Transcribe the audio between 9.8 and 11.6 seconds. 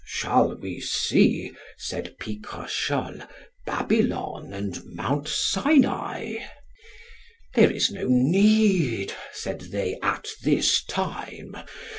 at this time.